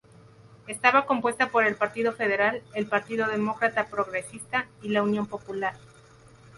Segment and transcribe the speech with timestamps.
[0.65, 5.75] Estaba compuesta por el Partido Federal, el Partido Demócrata Progresista, y la Unión Popular.